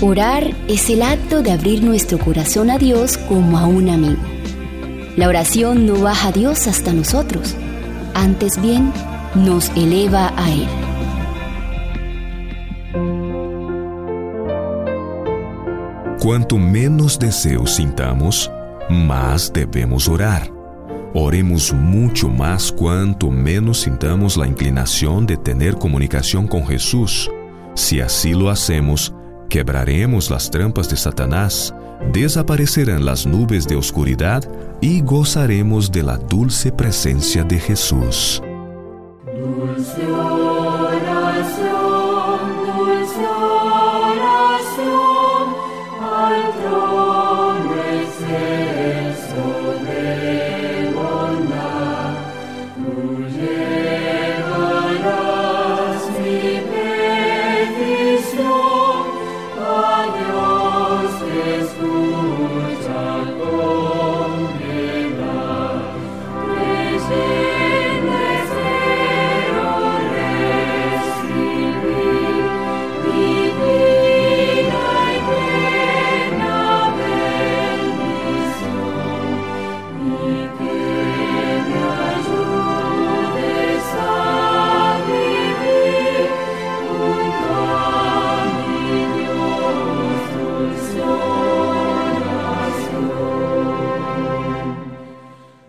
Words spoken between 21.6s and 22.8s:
mucho más